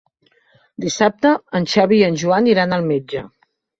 [0.85, 3.23] Dissabte en Xavi i en Joan iran al metge.